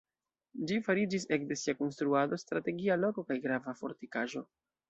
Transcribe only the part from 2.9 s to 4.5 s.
loko kaj grava fortikaĵo.